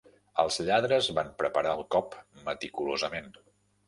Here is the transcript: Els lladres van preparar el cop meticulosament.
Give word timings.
Els 0.43 0.55
lladres 0.69 1.09
van 1.17 1.29
preparar 1.41 1.73
el 1.79 1.83
cop 1.97 2.17
meticulosament. 2.47 3.29